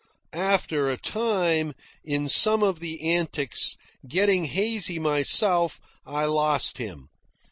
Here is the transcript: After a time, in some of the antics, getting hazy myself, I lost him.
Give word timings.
After 0.33 0.89
a 0.89 0.97
time, 0.97 1.75
in 2.03 2.27
some 2.27 2.63
of 2.63 2.79
the 2.79 3.03
antics, 3.07 3.77
getting 4.07 4.45
hazy 4.45 4.97
myself, 4.97 5.79
I 6.07 6.25
lost 6.25 6.79
him. 6.79 7.09